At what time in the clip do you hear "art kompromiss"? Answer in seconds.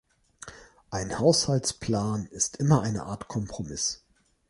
3.03-4.03